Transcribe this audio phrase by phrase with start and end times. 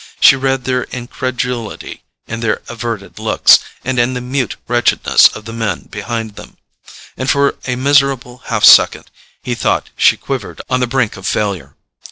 [0.19, 5.53] She read their incredulity in their averted looks, and in the mute wretchedness of the
[5.53, 6.57] men behind them,
[7.15, 9.11] and for a miserable half second
[9.43, 11.75] he thought she quivered on the brink of failure.